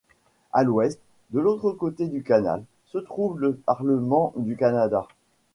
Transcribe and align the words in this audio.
À 0.51 0.63
l'ouest, 0.63 0.99
de 1.29 1.39
l'autre 1.39 1.73
côté 1.73 2.07
du 2.07 2.23
canal, 2.23 2.63
se 2.87 2.97
trouve 2.97 3.39
le 3.39 3.53
parlement 3.53 4.33
du 4.35 4.57
Canada. 4.57 5.07